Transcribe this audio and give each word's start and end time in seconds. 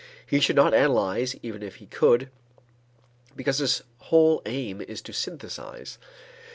He 0.25 0.39
should 0.39 0.55
not 0.55 0.73
analyze 0.73 1.35
even 1.43 1.61
if 1.61 1.75
he 1.75 1.85
could, 1.85 2.31
because 3.35 3.59
his 3.59 3.83
whole 3.99 4.41
aim 4.47 4.81
is 4.81 4.99
to 5.03 5.13
synthesize. 5.13 5.99